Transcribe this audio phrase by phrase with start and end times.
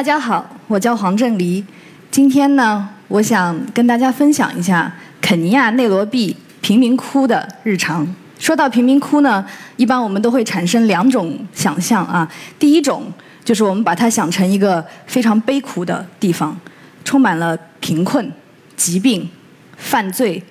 [0.00, 1.62] 大家好，我叫黄振黎。
[2.10, 8.08] 今天呢，我想跟大家分享一下肯尼亚内罗毕贫民窟的日常。
[8.38, 9.44] 说到贫民窟呢，
[9.76, 12.26] 一般我们都会产生两种想象啊。
[12.58, 13.12] 第一种
[13.44, 16.58] 就是我们把它想成一个非常悲苦的地方，
[17.04, 18.32] 充满了贫困、
[18.74, 19.28] 疾病、
[19.76, 20.42] 犯罪、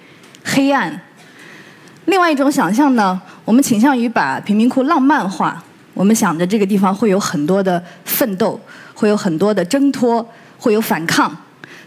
[0.44, 1.02] 黑暗。
[2.05, 5.63] 另外一种想象呢，我们倾向于把贫民窟浪漫化。
[5.93, 8.59] 我们想着这个地方会有很多的奋斗，
[8.93, 11.35] 会有很多的挣脱，会有反抗，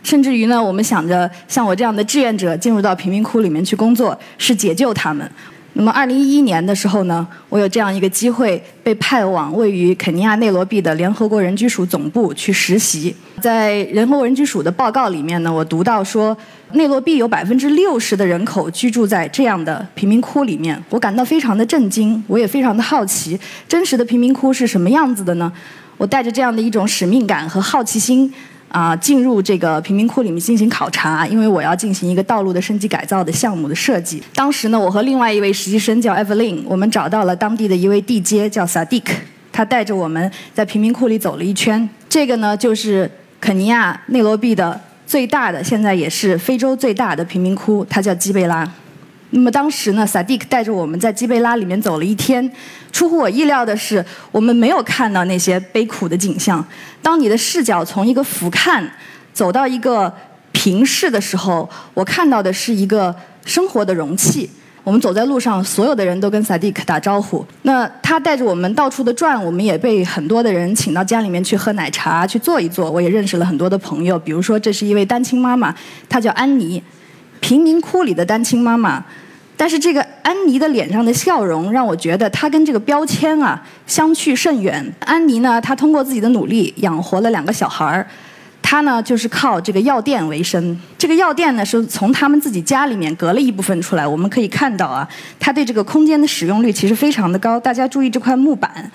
[0.02, 5.30] 甚至于呢，我们想着像我这样的志愿者进入到贫民窟里面去工作，是解救他们。
[5.75, 13.15] 那么，二零一一年的时候呢，我有这样一个机会，被派往位于肯尼亚内罗毕的联合国人居署总部去实习。
[13.41, 16.37] 在联合国人居署的报告里面呢，我读到说，
[16.73, 20.78] 内罗毕有百分之六十的人口居住在这样的贫民窟里面。
[20.91, 25.50] 我感到非常的震惊，我也非常的好奇，真实的贫民窟是什么样子的呢？
[25.97, 28.33] 我带着这样的一种使命感和好奇心。
[28.73, 34.23] 啊，进入这个贫民窟里面进行考察，因为我要进行一个道路的升级改造的项目的设计。
[34.34, 39.05] 当时呢，我和另外一位实习生叫 Evelyn，我们找到了当地的一位地接叫 Sadiq，
[39.53, 41.87] 他带着我们在贫民窟里走了一圈。
[42.09, 48.67] 这个呢，就是肯尼亚内罗毕的最大的，现在也是非洲最大的贫民窟，它叫基贝拉。
[49.34, 52.50] 那么当时呢，萨迪克带着我们在基贝拉里面走了一天。
[52.92, 56.62] 出乎我意料的是，我们没有看到那些悲苦的景象。
[57.00, 58.84] 当你的视角从一个俯瞰
[59.33, 60.12] 走到一个
[60.53, 63.14] 平视的时候，我看到的是一个
[63.47, 64.48] 生活的容器。
[64.84, 67.42] 我们走在路上，所有的人都跟萨迪克打招呼。
[67.62, 72.91] 那他带着我们到处的转，我们也被很多的人请到家里面去喝奶茶、去坐一坐。
[72.91, 75.75] 我也认识了很多的朋友，比如说这是一位单亲妈妈，
[76.08, 76.83] 她叫安妮。
[77.41, 79.05] 贫民窟里的单亲妈妈，
[79.56, 84.93] 但是这个安妮的脸上的笑容让我觉得她跟这个标签啊相去甚远。
[85.00, 88.04] 安妮呢，她通过自己的努力养活了两个小孩儿，
[88.60, 90.77] 她呢就是靠这个药店为生。
[90.99, 97.60] 这个药店呢是从他们自己家里面隔了一部分出来，我们可以看到啊，他对这个空间的使用率其实非常的高。
[97.60, 98.91] 大家注意这块木板，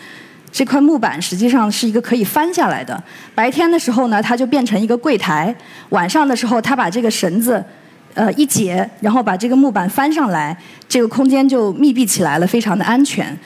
[0.51, 3.01] 这块木板实际上是一个可以翻下来的。
[3.33, 5.53] 白天的时候呢，它就变成一个柜台；
[5.89, 7.63] 晚上的时候，他把这个绳子。
[8.17, 10.57] 呃，一解，然后把这个木板翻上来，
[10.89, 13.37] 这个空间就密闭起来了，非常的安全。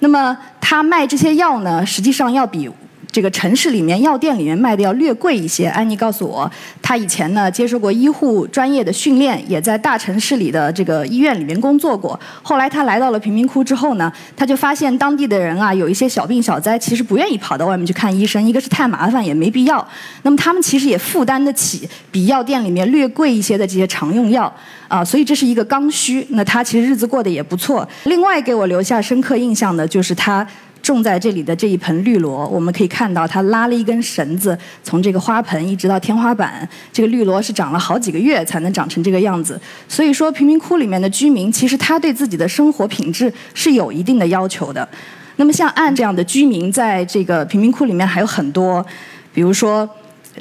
[0.00, 2.70] 那么他卖这些药呢，实际上要比。
[3.10, 5.66] 这个城市里面药店里面卖的要略贵一些。
[5.68, 6.50] 安妮告诉我，
[6.82, 12.18] 她以前呢接受过医护专业的训练，也在大城市里的这个医院里面工作过。
[12.42, 19.86] 后来她来到了贫民窟之后呢，她就发现当地的人啊有一些小病小灾，其实不愿意跑到外面去看医生，一个是太麻烦，也没必要。
[20.22, 24.52] 那么他们其实也负担得起比药店里面略贵一些的这些常用药
[24.86, 26.26] 啊，所以这是一个刚需。
[26.30, 27.88] 那他其实日子过得也不错。
[28.04, 30.46] 另外给我留下深刻印象的就是他。
[30.92, 36.68] 种在这里的这一盆绿萝，我们可以看到，它拉了一根绳子，从这个花盆一直到天花板。
[36.92, 39.60] 这个绿萝是长了好几个月才能长成这个样子。
[39.86, 44.88] 所以说，贫民窟里面的居民，其实他对自己的生活品质是有一定的要求的。
[45.36, 48.84] 那么，像岸这样的居民，在这个贫民窟里面还有很多，
[49.32, 49.88] 比如说，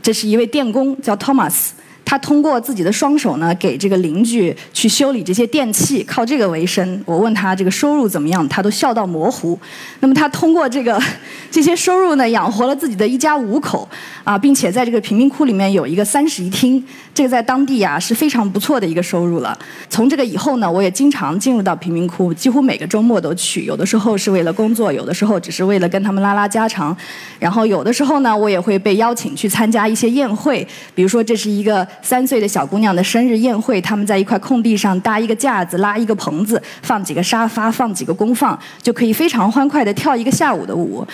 [0.02, 1.70] 这是一位电工，叫 Thomas。
[2.10, 7.04] 他通过自己的双手呢，给这个邻居去修理这些电器，靠这个为生。
[7.04, 9.60] 我问他这个收入怎么样，他都笑到模糊。
[10.00, 10.98] 那么他通过这个
[11.52, 13.86] 这些收入呢，养活了自己的一家五口
[14.24, 16.82] 啊，并且在这个贫民窟里面有一个三室一厅，
[17.14, 19.60] 这个在当地啊是非常不错的一个收入了。
[19.90, 23.66] 从这个以后呢，我也经常进入到贫民窟，几乎每个周末都去。
[23.66, 26.96] 有的时候是为了工作，有的时候只是为了跟他们拉拉家常。
[27.38, 30.66] 然后有的时候呢，我也会被邀请去参加一些宴会，
[30.96, 31.86] 比如说这是一个。
[32.02, 41.06] 三岁的小姑娘的生日宴会，他们在一块空地上搭一个架子，拉一个棚子，放几个沙发，放几个功放，就可以非常欢快的跳一个下午的舞。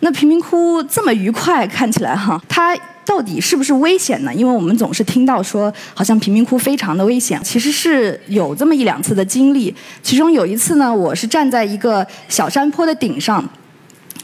[0.00, 2.74] 那贫民窟这么愉快，看起来哈，它
[3.04, 4.32] 到底是不是危险呢？
[4.32, 7.38] 因为我们总是听到说，好像贫民窟非常的危险。
[7.42, 13.46] 其实是有这么一两次的经历，其中有一次呢，我是站在一个小山坡的顶上。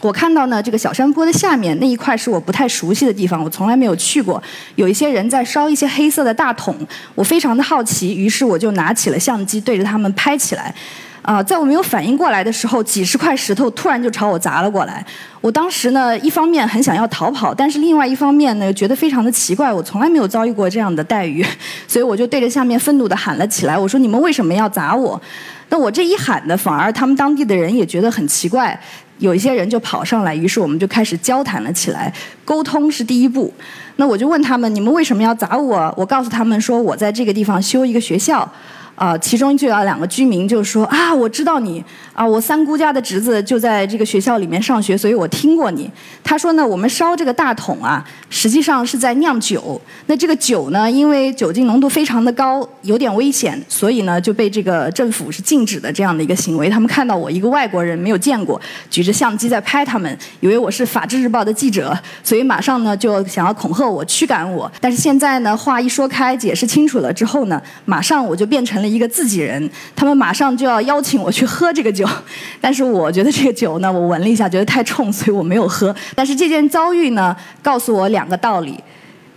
[0.03, 4.43] 我看到呢，这个小山坡的下面那一块是我不太熟悉的地方，我从来没有去过。
[4.75, 6.77] 有一些人在烧一些黑色的大桶，
[7.15, 10.75] 我非常的好奇，于是我就拿起了相机对着他们拍起来。
[11.23, 15.05] 啊，在我没有反应过来的时候，几十块石头突然就朝我砸了过来。
[15.41, 21.45] 我当时呢，一方面很想要逃跑，但是另外一方面呢，觉得非常的奇怪，我从来没有遭遇过这样的待遇，
[21.89, 25.21] 所以我就对着下面愤怒地喊了起来：“我说你们为什么要砸我？”
[25.69, 28.81] 那我这一喊呢，反而他们当地的人也觉得很奇怪。
[29.19, 32.13] 有一些人就跑上来，于是我们就开始交谈了起来。
[32.45, 33.53] 沟通是第一步。
[33.97, 35.95] 那我就问他们：你们为什么要砸我？
[35.97, 38.51] 我告诉他们说：我在这个地方修一个学校。
[38.97, 41.85] 啊，其中就有两个居民就说啊，我知道你
[42.15, 45.89] 啊，我三姑家的侄子就在这个学校里面上学，所以我听过你。
[46.25, 49.79] 他说呢，我们烧这个大桶啊，实际上是在酿酒。
[50.07, 56.71] 那这个酒呢，因为酒精浓度非常的高，有点危险，所以呢就被这个政府是禁止的这样的一个行为。
[56.71, 58.59] 他们看到我一个外国人没有见过，
[58.91, 61.95] 举着相机在拍他们，以为我是法制日报的记者，
[62.25, 64.71] 所以马上呢就想要恐吓我、驱赶我。
[64.81, 68.86] 但是现在呢，话一说开，解释清楚了之后呢，马上我就变成了。
[68.87, 72.09] 一个自己人，他们马上就要邀请我去喝这个酒，
[72.61, 75.95] 但是我觉得这个酒呢，我闻了一下，觉得太冲，所以我没有喝。
[76.15, 78.79] 但是这件遭遇呢，告诉我两个道理。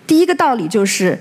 [0.06, 1.18] 第一个道理就是，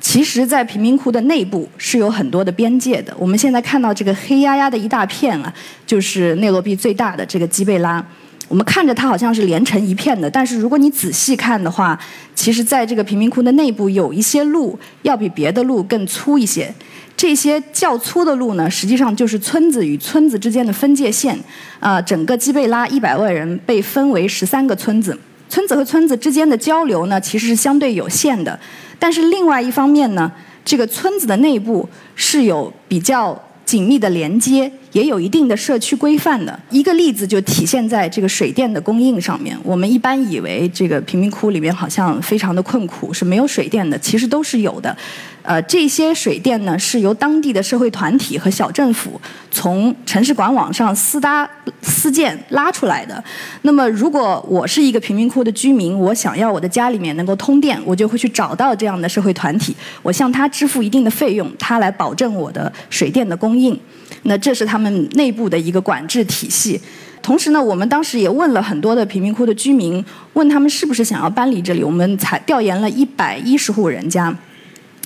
[0.00, 3.12] 其实，在贫民窟的内部是有很多的边界的。
[3.18, 5.52] 我们现在看到这个黑压压的一大片啊，
[5.84, 8.04] 就是内罗毕最大的这个基贝拉。
[8.46, 11.98] 我们看着它好像是连成一片的，但是如果你仔细看的话，
[12.34, 16.72] 其实在这个贫民窟的内部有一些路要比别的路更粗一些。
[17.18, 21.36] 这些较粗的路呢，实际上就是村子与村子之间的分界线。
[21.80, 25.18] 啊，整个基贝拉一百万人被分为十三个村子，
[25.48, 28.56] 村子和村子之间的交流呢，其实是相对有限的。
[29.00, 30.30] 但是另外一方面呢，
[30.64, 36.58] 这个村子的内部是有比较紧密的连接，也有一定的社区规范的。
[36.70, 39.56] 一个例子就体现在这个水电的供应上面。
[39.62, 44.96] 我们一般以为这个贫民窟里面好像非常的困苦，是没有水电的，其实都是有的。
[45.42, 49.18] 呃，这些水电呢是由当地的社会团体和小政府
[49.50, 51.48] 从城市管网上私搭
[51.80, 53.22] 私建拉出来的。
[53.62, 63.78] 那么，如果我是一个贫民窟的居民，我想要我的家里面能够通电，我就会去找到这样的社会团体，我向他支付一定的费用，他来保证我的水电的供应。
[64.24, 66.80] 那这是他他们内部的一个管制体系。
[67.20, 70.02] 同时呢，我们当时也问了很多的贫民窟的居民，
[70.34, 71.82] 问他们是不是想要搬离这里。
[71.82, 74.32] 我们才调研了一百一十户人家。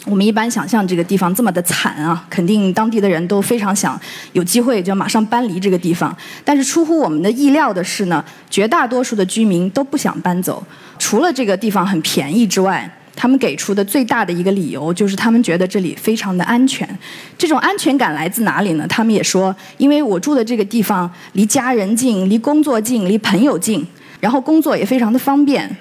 [0.05, 3.99] 我们一般想象这个地方这么的惨啊，肯定当地的人都非常想
[4.35, 6.15] 有机会就马上搬离这个地方。
[6.45, 10.63] 但是出乎我们的意料的是呢，绝大多数的居民都不想搬走。
[10.99, 16.89] 除了这个地方很便宜之外，他们给出的最大的一个理由就是他们觉得这里非常的安全。
[17.37, 18.87] 这种安全感来自哪里呢？
[18.89, 23.87] 他们也说，因为我住的这个地方离家人近、离工作近、离朋友近，
[24.21, 25.77] 然后工作也非常的方便。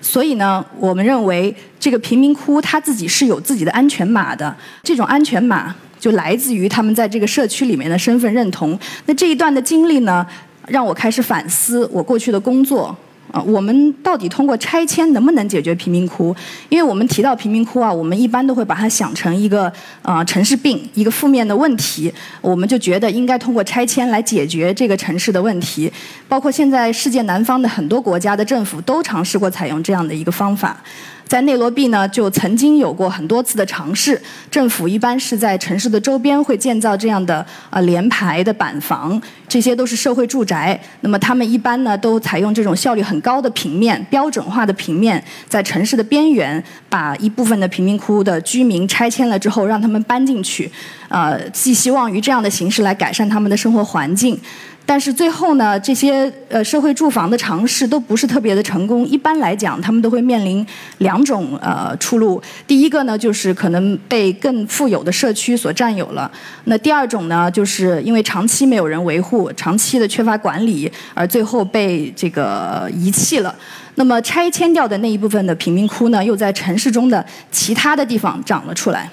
[0.00, 4.54] 所以呢，我们认为这个贫民窟它自己是有自己的安全码的。
[4.82, 8.78] 这种安全码就来自于他们在这个社区里面的身份认同。
[9.06, 10.26] 那这一段的经历呢，
[10.66, 12.94] 让我开始反思我过去的工作。
[13.34, 16.32] 啊，我们到底通过拆迁能不能解决贫民窟？
[16.68, 19.70] 因为我们提到贫民窟啊，我们一般都会把它想成一个
[20.02, 22.14] 啊城市病，一个负面的问题。
[22.40, 25.92] 我们就觉得应该通过拆迁来解决这个城市的问题。
[26.28, 30.80] 包括现在世界南方的很多国家的政府都尝试过采用这样的一个方法。
[31.26, 34.20] 在内罗毕呢，就曾经有过很多次的尝试。
[34.50, 40.78] 政府一般是在城市的周边会建造这样的呃连排的板房，这些都是社会住宅。
[41.00, 50.70] 那么他们一般呢都采用这种效率很高的平面、标准化的平面，在城市的边缘把一部分的贫民窟的居民拆迁了之后，让他们搬进去，
[51.08, 54.38] 呃，寄希望于这样的形式来改善他们的生活环境。
[54.86, 59.06] 但是最后呢，这些呃社会住房的尝试都不是特别的成功。
[59.06, 60.64] 一般来讲，他们都会面临
[60.98, 62.40] 两种呃出路。
[62.66, 66.30] 第一个呢，就是可能被更富有的社区所占有了；
[66.64, 73.54] 那第二种呢，就是因为长期没有人维护，长期的缺乏管理，而最后被这个遗弃了。
[73.94, 79.08] 那么拆迁掉的那一部分的贫民窟呢，又在城市中的其他的地方长了出来。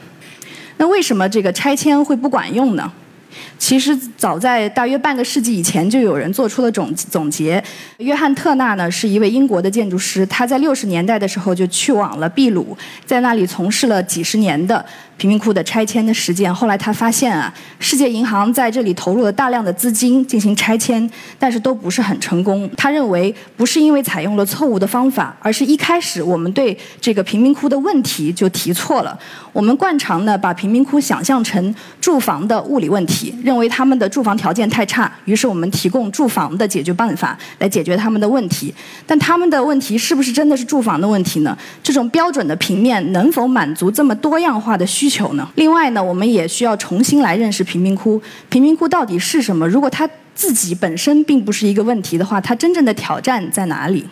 [0.75, 2.91] 那为什么这个拆迁会不管用呢？
[3.57, 7.63] 其实早在大约半个世纪以前，就有人做出了总总结。
[7.97, 14.85] 约翰特纳呢是一位英国的建筑师，他在六十年代的时候就去往了秘鲁，在那里从事了几十年的。
[15.17, 21.07] 贫民窟的拆迁的实践，后来他发现啊，世界银行在这里投入了大量的资金进行拆迁，
[21.37, 22.67] 但是都不是很成功。
[22.75, 29.15] 他认为不是因为采用了错误的方法，而是一开始我们对这个贫民窟的问题就提错了。
[29.53, 38.73] 我们惯常呢把贫民窟想象成住房的物理问题认为他们的住房条件太差，于是我们提供住房的解决办法来解决他们的问题。
[39.05, 41.55] 但他们的问题是不是真的是住房的问题呢？
[41.83, 45.11] 这种标准的平面能否满足这么多样化的需？
[45.11, 45.45] 求呢？
[45.55, 48.21] 另外呢，我们也需要重新来认识贫民窟。
[48.47, 49.67] 贫民窟到底是什么？
[49.67, 54.05] 如果它自己本身并不是一个问题的话，它真正的挑战在哪里？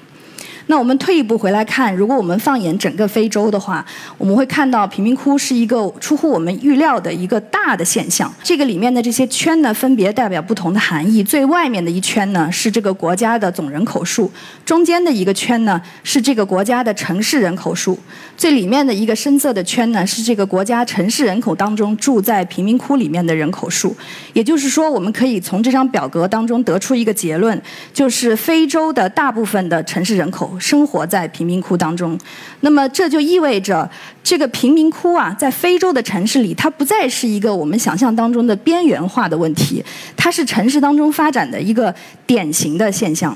[0.69, 3.83] 那我们退一步回来看，如果我们放眼整个非洲的话，
[4.19, 8.31] 我们会看到贫民窟是一个出乎我们预料的一个大的现象。
[8.43, 11.23] 这个里面的这些圈呢，分别代表不同的含义。
[11.23, 14.29] 最外面的一圈呢，是这个国家的总人口数；
[14.63, 17.97] 中间的一个圈呢，是这个国家的城市人口数；
[18.37, 23.97] 最里面的一个深色的圈呢，是这个国家城市人口当中住在贫民窟里面的人口数。
[24.33, 27.59] 也就是说，我们可以从这张表格当中得出一个结论，
[27.91, 30.58] 就是非洲的大部分的城市人口。
[30.59, 32.17] 生活在贫民窟当中，
[32.61, 33.89] 那么这就意味着
[34.21, 39.83] 这个贫民窟啊，在非洲的城市里，它不再是一个我们想象当中的边缘化的问题，
[40.17, 41.93] 它是城市当中发展的一个
[42.25, 43.35] 典型的现象。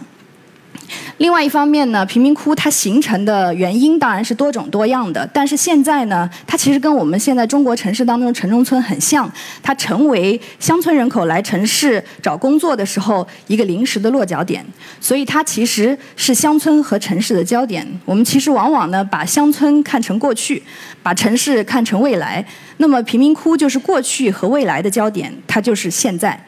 [1.17, 14.65] 另外一方面呢，贫民窟它形成的原因当然是多种多样的，但是现在呢，它其实跟我们现在中国城市当中城中村很像，它成为乡村人口来城市找工作的时候一个临时的落脚点，
[14.99, 17.87] 所以它其实是乡村和城市的焦点。
[18.05, 20.61] 我们其实往往呢把乡村看成过去，
[21.01, 22.43] 把城市看成未来，
[22.77, 26.43] 那么贫民窟就是过去和未来的焦点，它就是现在。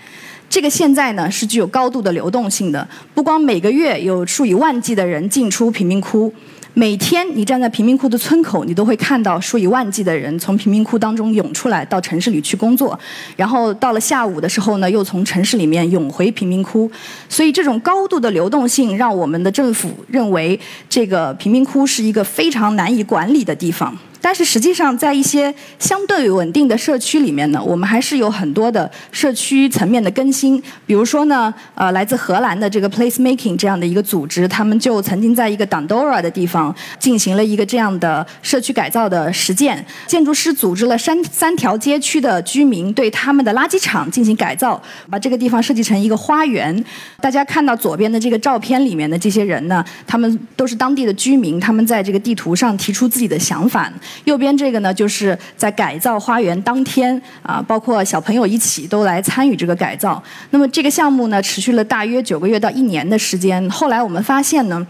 [0.50, 6.34] 这个现在呢是具有高度的流动性的，不光每个月有数以万计的人进出贫民窟，
[6.74, 12.98] 每天你站在贫民窟的村口，你都会看到数以万计的人从贫民窟当中涌出来到城市里去工作，
[13.36, 16.90] 然后到了下午的时候呢，又从城市里面涌回贫民窟，
[17.28, 20.58] 所以这种高度的流动性让我们的政府认为
[20.90, 23.98] 这个贫民窟是一个非常难以管理的地方。
[24.26, 30.60] 但是实际上，在一些相对稳定的社区里面呢，我们还是有很多的社区层面的更新。
[30.88, 39.86] 比如说呢，呃，来自荷兰的这个 Place Making 这样的一个组织，他们就曾经在一个 Dandora 的地方进行了一个这样的社区改造的实践。
[40.08, 46.84] 建筑师组织了三三条街区的居民对他们的垃圾场进行改造，把这个地方设计成一个花园。
[47.22, 53.94] 大家看到左边的这个照片里面的这些人呢，他们都是当地的居民，他们在这个地图上提出自己的想法。
[54.24, 60.22] 右边这个呢，就是在改造花园当天啊，包括小朋友一起都来参与这个改造。
[60.52, 63.70] 那么这个项目呢，持续了大约九个月到一年的时间。
[63.70, 64.86] 后来我们发现呢。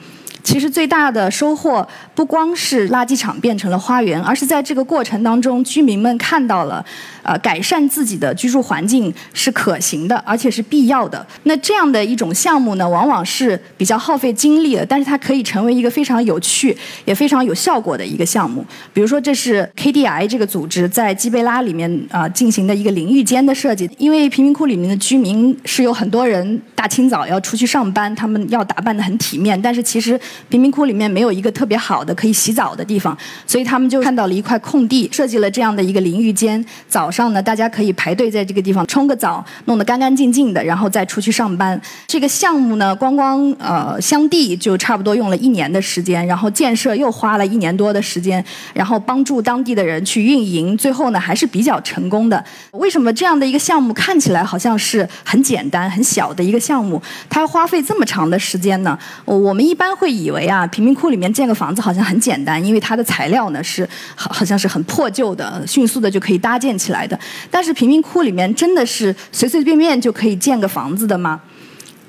[0.46, 6.86] 其实最大的收获不光是垃圾场变成了花园，而是在这个过程当中，居民们看到了，
[7.24, 11.26] 呃，改善自己的居住环境是可行的，而且是必要的。
[11.44, 18.64] 那这样的一种项目呢，往往是比较耗费精力的，但是它可以成为一个非常有趣也非常有效果的一个项目。
[18.94, 30.20] 比如说，这是 KDI 这个组织在基贝拉里面啊进行的一个淋浴间的设计，因为贫民窟里面的居民是有很多人大清早要出去上班，他们要打扮得很体面，但是其实。
[30.50, 36.64] 贫民窟里面没有一个特别好的可以洗澡的地方，所以他们就看到了一块空地，设计了这样的一个淋浴间。
[36.88, 41.80] 早上呢，大家可以排队在这个地方冲个澡，弄得干干净净的，然后再出去上班。
[42.08, 52.44] 这个项目呢，光光呃相地就差不多用了一年的时间，然后建设又花了一年多的时间，然后帮助当地的人去运营，最后呢还是比较成功的。
[52.72, 58.98] 为什么这样的一个项目看起来好像是很简单、很小的一个项目，它要花费这么长的时间呢？
[59.26, 60.36] 我们一般会以以。
[60.36, 67.18] 为啊，贫民窟里面建个房子好像很简单，因为它的材料呢是好好像是很破旧的，迅速的就可以搭建起来的。
[67.50, 71.40] 但是贫民窟里面真的是随随便便就可以建个房子的吗？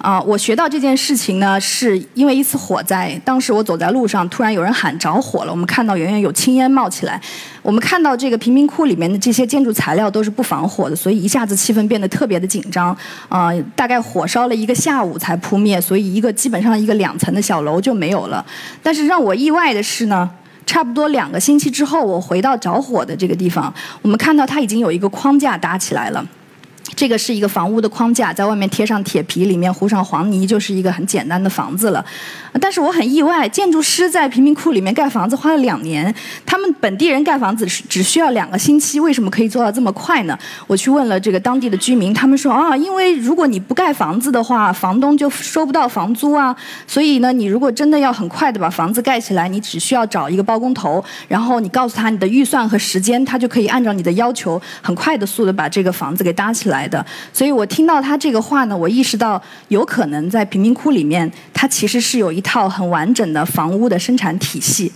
[0.07, 3.21] 啊，我学到这件事情呢，是因为一次火灾。
[3.25, 7.21] 当时我走在路上，突然有人喊着火了，我们看到远远有青烟冒起来。
[7.61, 12.97] 我们看到这个贫民窟里面的这些建筑材料都是不防火的，所以一下子气氛变得特别的紧张。
[13.29, 18.47] 啊，大概火烧了一个下午才扑灭，所以一个基本上一个两层的小楼就没有了。
[18.81, 20.31] 但是让我意外的是呢，
[20.65, 26.25] 差不多两个星期之后，我回到着火的这个地方，我们看到它已经有一个框架搭起来了。
[26.95, 32.05] 这个是一个房屋的框架，在外面贴上铁皮，里面糊上黄泥，就是一个很简单的房子了。
[32.61, 36.15] 但是我很意外，建筑师在贫民窟里面盖房子花了两年，
[36.47, 40.39] 他们本地人盖房子只需要两个星期，为什么可以做到这么快呢？
[40.67, 46.55] 我去问了这个当地的居民，他们说啊，因为如果你不盖房子的话，房东就收不到房租啊。
[46.87, 56.76] 所以呢，你如果真的要很快的把房子盖起来，你只需要找一个包工头，然后你告诉他你的预算和时间，他就可以按照你的要求，很快的速度把这个房子给搭起来。
[56.77, 64.93] 来的，所以我听到他这个话呢，我意识到有可能在贫民窟里面，他其实是有一套很完整的房屋的生产体系，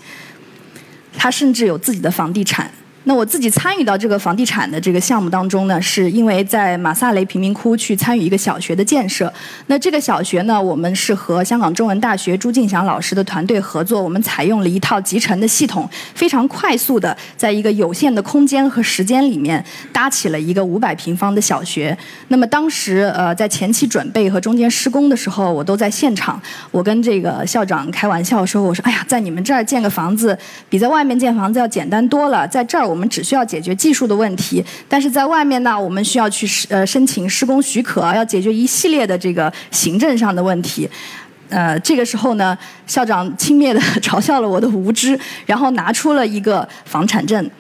[1.16, 2.70] 他甚至有自己的房地产。
[3.04, 9.32] 那我自己参与到这个房地产的这个项目当中呢，是因为在马萨雷贫民窟去参与一个小学的建设。
[9.68, 19.64] 那这个小学呢，我们是和香港中文大学朱敬祥老师的团队合作，我们采用了一套集成的系统，非常快速的在一个有限的空间和时间里面
[19.94, 21.96] 搭起了一个五百平方的小学。
[22.28, 26.38] 那么当时呃在前期准备和中间施工的时候，我都在现场。
[26.70, 30.38] 我跟这个校长开玩笑说：“我说哎呀，在你们这儿建个房子，
[30.68, 32.46] 比在外面建房子要简单多了。
[32.46, 40.88] 在这儿。”我们只需要解决技术的问题，但是在外面呢，我们需要去呃申请施工许可，要解决一系列的这个行政上的问题。
[41.48, 42.56] 呃，这个时候呢，
[42.86, 47.50] 校长轻蔑的嘲笑了我的无知，然后拿出了一个房产证，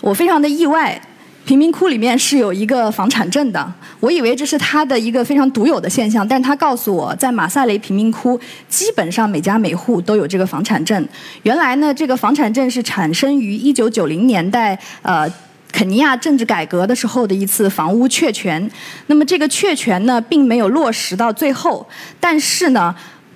[0.00, 1.00] 我非常的意外。
[1.44, 11.06] 贫民窟里面是有一个房产证的，我以为这是他的一个非常独有的现象，但是他告诉我在马萨雷贫民窟，基本上每家每户都有这个房产证。
[11.42, 15.30] 原来呢，这个房产证是产生于一九九零年代，呃，
[15.70, 18.70] 肯尼亚政治改革的时候的一次房屋确权。
[19.08, 21.86] 那么这个确权呢，并没有落实到最后，
[22.18, 22.94] 但是呢。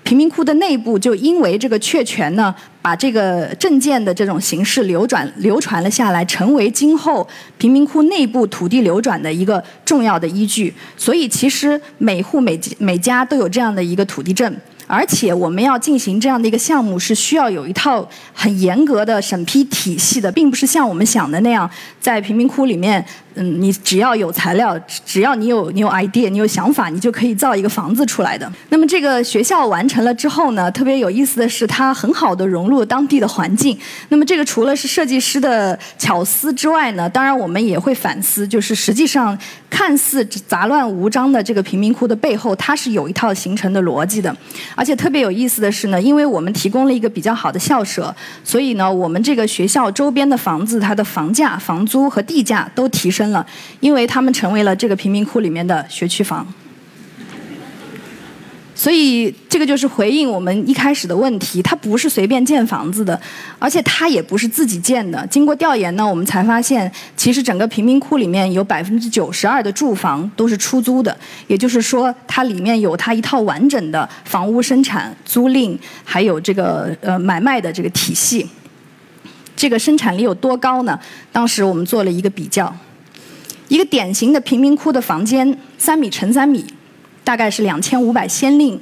[0.08, 10.72] 贫民窟的内部就因为这个确权呢，把这个证件的这种形式流转流传了下来，成为今后贫民窟内部土地流转的一个重要的依据。
[10.96, 14.50] 所以，其实每户每每家都有这样的一个土地证。
[14.88, 23.04] 而且我们要进行这样的一个项目，是需要有一套很严格的审批体系的，并不是像我们想的那样，在贫民窟里面，
[23.34, 28.50] 嗯，你只要有材料，只要你有你有 idea，你有想法，你就可以造一个房子出来的。
[28.70, 33.78] 那么这个学校完成了之后呢，特别有意思的是，它很好的融入当地的环境。
[34.08, 39.38] 那么这个除了是设计师的巧思之外呢，当然我们也会反思，就是实际上
[39.78, 44.36] 看似杂乱无章的这个贫民窟的背后，它是有一套形成的逻辑的。
[44.74, 53.46] 而且特别有意思的是呢，因为我们提供了一个比较好的校舍，所以呢，我们这个学校周边的房子，它的房价、房租和地价都提升了，
[53.78, 56.44] 因为他们成为了这个贫民窟里面的学区房。
[58.78, 63.20] 所以这个就是回应我们一开始的问题，它不是随便建房子的，
[63.58, 65.26] 而且它也不是自己建的。
[65.26, 71.18] 经过调研呢，我们才发现，其实整个贫民窟里面有百分之九十二的住房都是出租的，
[71.48, 78.48] 也就是说，它里面有它一套完整的房屋生产、租赁，还有这个呃买卖的这个体系。
[79.56, 80.96] 这个生产力有多高呢？
[81.32, 82.72] 当时我们做了一个比较，
[83.66, 86.64] 一个典型的贫民窟的房间，三米乘三米。
[87.28, 88.80] 大概是两千五百先令，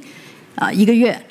[0.55, 1.21] 啊，一个月。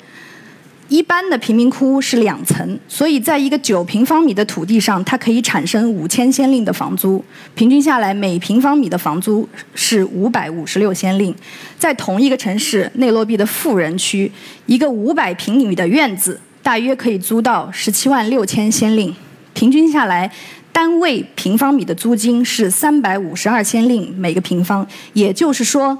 [0.87, 7.25] 一般的贫民窟是两层，所以在一个九平方米的土地上，它可以产生五千先令的房租。
[7.55, 11.33] 平均下来，每平方米的房租是五百五十六先令。
[11.79, 14.31] 在同一个城市内罗毕的富人区，
[14.67, 19.11] 一个五百平米的院子大约可以租到十七万六千先令。
[19.55, 20.31] 平均下来，
[20.71, 24.85] 单位平方米的租金是三百五十二先令每个平方。
[25.13, 25.97] 也就是说。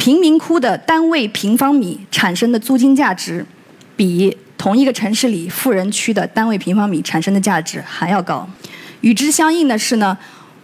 [0.00, 3.44] 贫民窟的单位平方米产生的租金价值，
[3.94, 8.48] 比同一个城市里富人区的单位平方米产生的价值还要高。
[9.02, 10.16] 与之相应的是呢。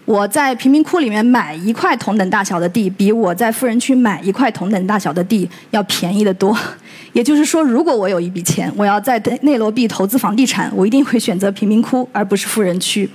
[0.06, 6.56] 我在贫民窟里面买一块同等大小的地，比我在富人区买一块同等大小的地要便宜得多。
[7.12, 13.10] 也就是说，如果我有一笔钱，我要在内罗毕投资房地产，我一定会选择贫民窟而不是富人区。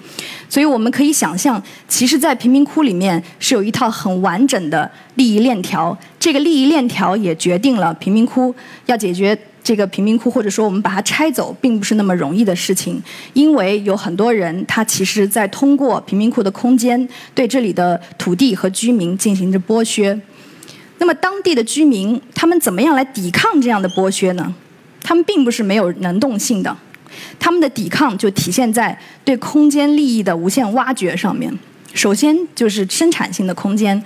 [0.49, 8.55] 所以我们可以想象，其实，在贫民窟里面是有一套很完整的利益链条，这个利益链条也决定了贫民窟
[8.85, 9.37] 要解决。
[9.63, 12.99] 这个贫民窟，或者说我们把它拆走，并不是那么容易的事情，
[13.33, 20.19] 因为有很多人，他其实在通过贫民窟的空间，对这里的土地和居民进行着剥削。
[20.97, 24.51] 那么当地的居民，他们怎么样来抵抗这样的剥削呢？
[25.03, 26.75] 他们并不是没有能动性的，
[27.37, 31.55] 他们的抵抗就体现在对空间利益的无限挖掘上面。
[31.93, 34.03] 首先就是生产性的空间，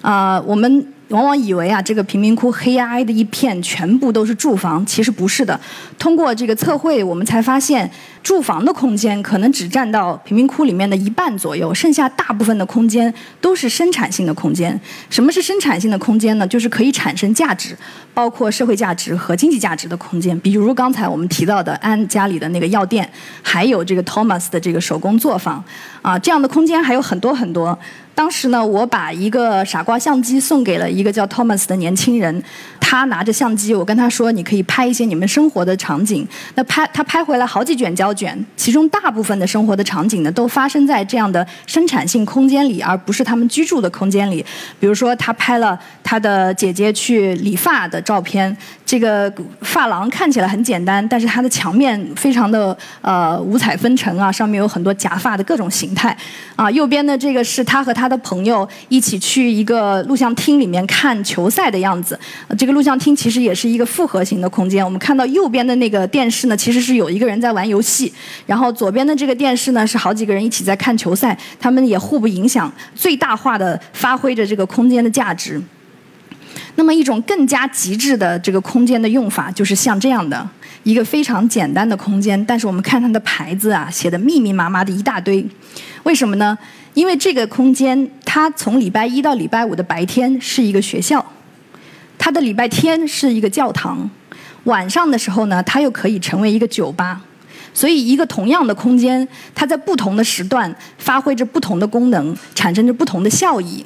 [0.00, 0.84] 啊，我们。
[1.08, 4.84] 往往以为啊，这个贫民窟黑压压的一片，全部都是住房。
[4.84, 5.58] 其实不是的。
[5.98, 7.88] 通过这个测绘，我们才发现，
[8.24, 14.78] 住房的空间可能只占到贫民窟里面的一半左右，剩下大部分的空间都是生产性的空间。
[15.08, 16.46] 什么是生产性的空间呢？
[16.46, 17.76] 就是可以产生价值，
[18.12, 20.36] 包括社会价值和经济价值的空间。
[20.40, 23.08] 比如刚才我们提到的安家里的那个药店，
[23.42, 25.62] 还有这个 Thomas 的这个手工作坊，
[26.02, 27.78] 啊，这样的空间还有很多很多。
[28.16, 32.42] 当时呢，我把一个傻瓜相机送给了一个叫 Thomas 的年轻人，
[32.80, 36.26] 他拿着相机，我跟他说：“你可以拍一些你们生活的场景。”
[36.56, 44.42] 那拍他拍回来好几卷胶卷，其中大部分的生活的场景呢，都发生在这样的生产性空间里，而不是他们居住的空间里。
[44.80, 56.16] 比如说，他拍了他的姐姐去理发的照片，这个发廊看起来很简单，但是它的墙面非常的呃五彩纷呈啊，上面有很多假发的各种形态
[56.56, 56.70] 啊。
[56.70, 62.16] 右边的这个是他和他他的朋友一起去一个录像厅里面看球赛的样子。
[62.56, 64.84] 这个录像厅其实也是一个复合型的空间。
[64.84, 68.12] 我们看到右边的那个电视呢，其实是有一个人在玩游戏，
[68.46, 75.60] 然后左边的这个电视呢是好几个人一起在看球赛，他们也互不影响，最大化的发挥着这个空间的价值。
[76.76, 80.48] 那么一种更加极致的这个空间的用法，就是像这样的
[80.84, 85.46] 一个非常简单的空间，但是我们看它的牌子啊，写的密密麻麻的一大堆，
[86.04, 86.56] 为什么呢？
[86.94, 91.24] 因为这个空间它从礼拜一到礼拜五的白天是一个学校，
[92.16, 94.08] 它的礼拜天是一个教堂，
[94.64, 97.20] 晚上的时候呢，它又可以成为一个酒吧，
[97.74, 103.84] 所以一个同样的空间，它在不同的时段发挥着不同的功能，产生着不同的效益。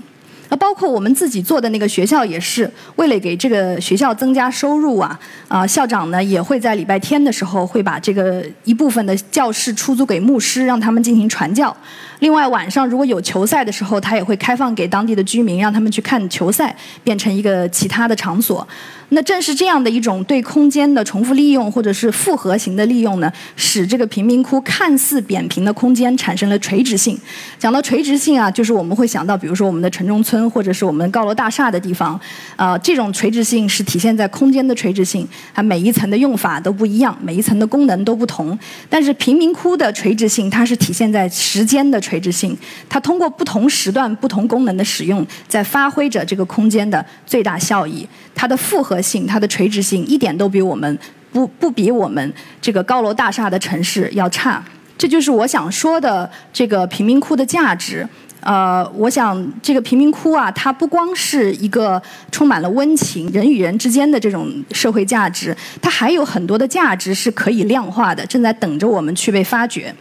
[0.50, 11.74] 那包括我们自己做的那个学校也是，为了给这个学校增加收入啊，啊，校长呢也会在礼拜天的时候会把这个一部分的教室出租给牧师，让他们进行传教。
[12.18, 18.66] 另外晚上如果有球赛的时候，他也会开放给当地的居民，让他们去看球赛，变成一个其他的场所。
[19.10, 27.18] 那正是这样的一种对空间的重复利用，或者是复合型的利用呢，使这个贫民窟看似扁平的空间产生了垂直性。
[27.58, 32.18] 讲到垂直性啊，就是我们会想到，比如说我们的城中村，或者是我们高楼大厦的地方，
[32.56, 38.56] 啊，这种垂直性是体现在空间的垂直性，它每一层的用法都不一样，每一层的功能都不同。
[38.88, 42.56] 但是贫民窟的垂直性，它是体现在时间的垂直性，
[42.88, 48.08] 它通过不同时段、不同功能的使用，在发挥着这个空间的最大效益。
[48.40, 50.98] 它的复合性、它的垂直性一点都比我们
[51.30, 54.64] 不不比我们这个高楼大厦的城市要差。
[54.96, 58.08] 这就是我想说的这个贫民窟的价值。
[58.40, 62.00] 呃，我想这个贫民窟啊，它不光是一个
[62.32, 69.94] 充满了温情、人与人之间的这种社会价值，它还有很多的价值是可以量化的，正在等着我们去被发掘。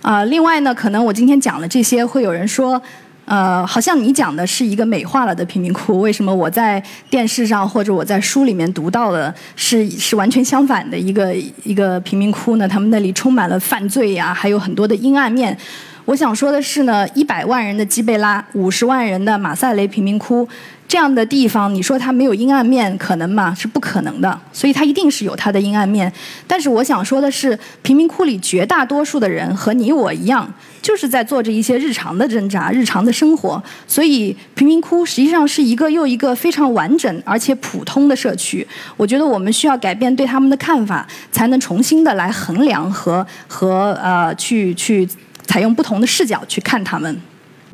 [0.00, 2.80] 啊，另外呢，可能我今天讲了这些，会有人说。
[3.26, 12.68] 呃，好像你讲的是一个美化了的贫民窟，为什么我在电视上或者我在书里面读到的是是完全相反的一个一个贫民窟呢？
[12.68, 15.56] 他们那里充满了犯罪呀，还有很多的阴暗面。
[16.04, 20.46] 我想说的是呢，一百万人的基贝拉，五十万人的马赛雷贫民窟。
[20.86, 23.52] 这样的地方，你说它没有阴暗面，可能吗？
[23.54, 24.40] 是不可能的。
[24.52, 26.12] 所以它一定是有它的阴暗面。
[26.46, 33.60] 但是我想说的是，贫民窟里绝大多数的人和你我一样，就是在做着一些日常的挣扎、日常的生活。
[33.88, 38.64] 所以贫民窟实际上是一个又一个非常完整而且普通的社区。
[38.96, 45.08] 我觉得我们需要改变对他们的看法，才能重新的来衡量和和呃去去
[45.44, 47.20] 采用不同的视角去看他们。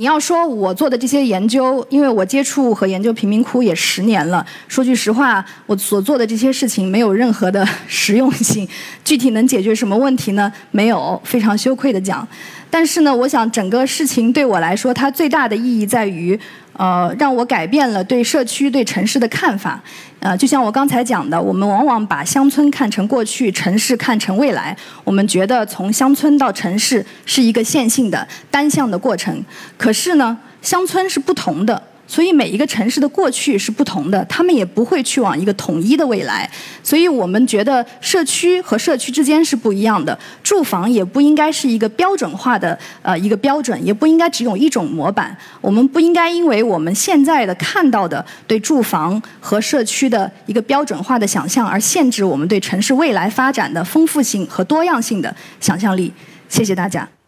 [0.01, 4.45] 你要说我做的这些研究，因为我接触和研究贫民窟也十年了。
[4.67, 8.67] 说句实话，我所做的这些事情没有任何的实用性，
[9.05, 10.51] 具体能解决什么问题呢？
[10.71, 12.27] 没有，非常羞愧的讲。
[12.71, 16.41] 但是呢，我想整个事情对我来说，它最大的意义在于。
[16.81, 19.79] 呃，让我改变了对社区、对城市的看法。
[20.21, 24.75] 呃，就像我刚才讲的，我们往往把乡村看成过去，城市看成未来。
[25.05, 29.45] 我们觉得从乡村到城市是一个线性的、单向的过程。
[29.77, 31.83] 可是呢，乡村是不同的。
[32.11, 36.51] 所以每一个城市的过去是不同的，他们也不会去往一个统一的未来。
[36.83, 45.37] 所以我们觉得社区和社区之间是不一样的，住房也不应该是一个标准化的呃一个标准，也不应该只有一种模板。
[45.61, 56.13] 我们不应该因为我们现在的看到的对住房和社区的一个标准化的想象，而限制我们对城市未来发展的丰富性和多样性的想象力。
[56.49, 57.20] 谢谢大家。